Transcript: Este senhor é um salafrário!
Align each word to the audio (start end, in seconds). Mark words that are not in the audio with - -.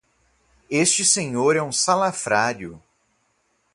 Este 0.71 1.05
senhor 1.05 1.55
é 1.55 1.61
um 1.61 1.71
salafrário! 1.71 2.81